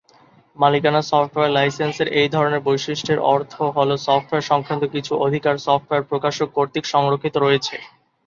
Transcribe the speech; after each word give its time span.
মালিকানা 0.57 1.01
সফটওয়্যার 1.03 1.55
লাইসেন্সের 1.57 2.07
এই 2.19 2.29
ধরনের 2.35 2.65
বৈশিষ্ট্যের 2.67 3.19
অর্থ 3.33 3.53
হল 3.75 3.89
সফটওয়্যার 4.07 4.49
সংক্রান্ত 4.51 4.83
কিছু 4.95 5.11
অধিকার 5.25 5.55
সফটওয়্যার 5.67 6.07
প্রকাশক 6.09 6.47
কর্তৃক 6.57 6.85
সংরক্ষিত 6.93 7.35
রয়েছে। 7.37 7.75